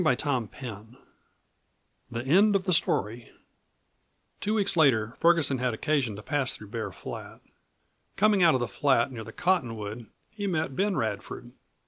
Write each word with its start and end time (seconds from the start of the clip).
CHAPTER 0.03 0.17
XXIV 0.25 0.97
THE 2.09 2.25
END 2.25 2.55
OF 2.55 2.63
THE 2.63 2.73
STORY 2.73 3.31
Two 4.39 4.55
weeks 4.55 4.75
later 4.75 5.15
Ferguson 5.19 5.59
had 5.59 5.75
occasion 5.75 6.15
to 6.15 6.23
pass 6.23 6.55
through 6.55 6.69
Bear 6.69 6.91
Flat. 6.91 7.39
Coming 8.15 8.41
out 8.41 8.55
of 8.55 8.61
the 8.61 8.67
flat 8.67 9.11
near 9.11 9.23
the 9.23 9.31
cottonwood 9.31 10.07
he 10.31 10.47
met 10.47 10.75
Ben 10.75 10.97
Radford. 10.97 11.51